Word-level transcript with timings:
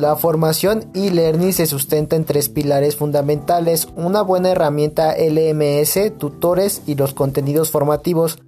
La 0.00 0.16
formación 0.16 0.90
e-learning 0.94 1.52
se 1.52 1.66
sustenta 1.66 2.16
en 2.16 2.24
tres 2.24 2.48
pilares 2.48 2.96
fundamentales, 2.96 3.86
una 3.96 4.22
buena 4.22 4.48
herramienta 4.48 5.14
LMS, 5.14 6.16
tutores 6.16 6.80
y 6.86 6.94
los 6.94 7.12
contenidos 7.12 7.70
formativos. 7.70 8.38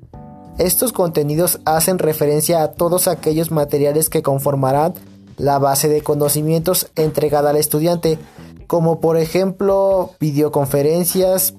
Estos 0.56 0.94
contenidos 0.94 1.60
hacen 1.66 1.98
referencia 1.98 2.62
a 2.62 2.72
todos 2.72 3.06
aquellos 3.06 3.50
materiales 3.50 4.08
que 4.08 4.22
conformarán 4.22 4.94
la 5.36 5.58
base 5.58 5.90
de 5.90 6.00
conocimientos 6.00 6.90
entregada 6.96 7.50
al 7.50 7.58
estudiante, 7.58 8.18
como 8.66 8.98
por 9.00 9.18
ejemplo 9.18 10.12
videoconferencias, 10.20 11.52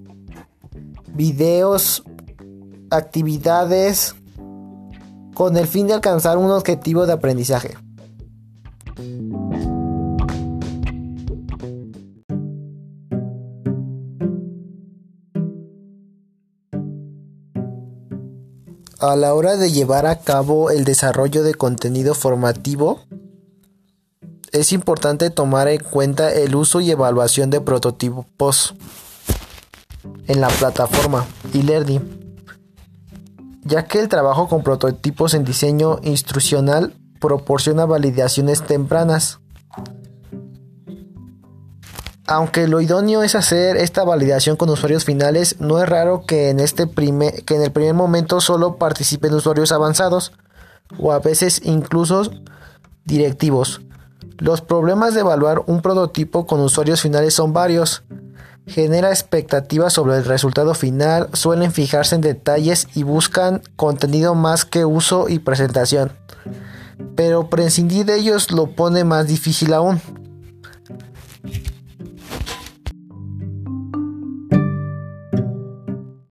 videos, 1.13 2.03
actividades, 2.89 4.15
con 5.35 5.55
el 5.55 5.67
fin 5.67 5.85
de 5.85 5.93
alcanzar 5.93 6.39
un 6.39 6.49
objetivo 6.49 7.05
de 7.05 7.13
aprendizaje. 7.13 7.75
A 19.03 19.17
la 19.17 19.33
hora 19.33 19.57
de 19.57 19.69
llevar 19.69 20.05
a 20.05 20.19
cabo 20.19 20.71
el 20.71 20.85
desarrollo 20.85 21.43
de 21.43 21.55
contenido 21.55 22.15
formativo, 22.15 23.01
es 24.53 24.71
importante 24.71 25.29
tomar 25.29 25.67
en 25.67 25.83
cuenta 25.83 26.31
el 26.31 26.55
uso 26.55 26.79
y 26.79 26.89
evaluación 26.89 27.49
de 27.49 27.59
prototipos 27.59 28.75
en 30.27 30.39
la 30.39 30.47
plataforma 30.47 31.25
e-learning, 31.53 32.37
ya 33.65 33.87
que 33.87 33.99
el 33.99 34.07
trabajo 34.07 34.47
con 34.47 34.63
prototipos 34.63 35.33
en 35.33 35.43
diseño 35.43 35.99
instruccional 36.03 36.93
proporciona 37.19 37.83
validaciones 37.85 38.61
tempranas. 38.61 39.41
Aunque 42.25 42.67
lo 42.67 42.79
idóneo 42.79 43.21
es 43.21 43.35
hacer 43.35 43.75
esta 43.75 44.05
validación 44.05 44.55
con 44.55 44.69
usuarios 44.69 45.03
finales, 45.03 45.57
no 45.59 45.81
es 45.81 45.89
raro 45.89 46.23
que 46.25 46.49
en, 46.49 46.61
este 46.61 46.87
que 46.89 47.55
en 47.55 47.61
el 47.61 47.71
primer 47.71 47.93
momento 47.93 48.39
solo 48.39 48.77
participen 48.77 49.33
usuarios 49.33 49.73
avanzados 49.73 50.31
o 50.97 51.11
a 51.11 51.19
veces 51.19 51.61
incluso 51.65 52.31
directivos. 53.03 53.81
Los 54.37 54.61
problemas 54.61 55.13
de 55.13 55.21
evaluar 55.21 55.63
un 55.67 55.81
prototipo 55.81 56.47
con 56.47 56.61
usuarios 56.61 57.01
finales 57.01 57.33
son 57.33 57.51
varios. 57.51 58.03
Genera 58.67 59.09
expectativas 59.09 59.91
sobre 59.91 60.15
el 60.15 60.23
resultado 60.23 60.73
final, 60.73 61.27
suelen 61.33 61.73
fijarse 61.73 62.15
en 62.15 62.21
detalles 62.21 62.87
y 62.95 63.03
buscan 63.03 63.61
contenido 63.75 64.33
más 64.33 64.63
que 64.63 64.85
uso 64.85 65.27
y 65.27 65.39
presentación. 65.39 66.13
Pero 67.17 67.49
prescindir 67.49 68.05
de 68.05 68.17
ellos 68.17 68.51
lo 68.51 68.67
pone 68.67 69.03
más 69.03 69.27
difícil 69.27 69.73
aún. 69.73 69.99